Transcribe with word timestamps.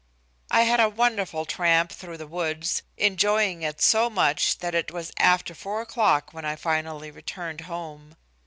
I 0.49 0.61
had 0.61 0.79
a 0.79 0.89
wonderful 0.89 1.45
tramp 1.45 1.91
through 1.91 2.17
the 2.17 2.25
woods, 2.25 2.81
enjoying 2.97 3.61
it 3.61 3.83
so 3.83 4.09
much 4.09 4.57
that 4.57 4.73
it 4.73 4.89
was 4.89 5.11
after 5.19 5.53
four 5.53 5.79
o'clock 5.81 6.33
when 6.33 6.43
I 6.43 6.55
finally 6.55 7.11
returned 7.11 7.61
home. 7.61 8.15